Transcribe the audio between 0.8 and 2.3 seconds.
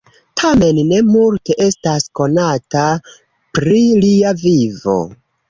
ne multe estas